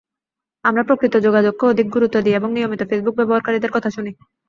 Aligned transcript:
আমরা 0.65 0.83
প্রকৃত 0.87 1.13
যোগাযোগকে 1.19 1.63
অধিক 1.67 1.87
গুরুত্ব 1.95 2.15
দিই 2.21 2.37
এবং 2.39 2.49
নিয়মিত 2.53 2.81
ফেসবুক 2.89 3.15
ব্যবহারকারীদের 3.17 3.71
কথা 3.73 3.89
শুনি। 3.95 4.11